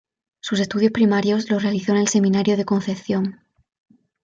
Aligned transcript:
Sus 0.39 0.59
estudios 0.59 0.91
primarios 0.91 1.51
los 1.51 1.61
realizó 1.61 1.91
en 1.91 1.99
el 1.99 2.07
Seminario 2.07 2.57
de 2.57 2.65
Concepción. 2.65 3.39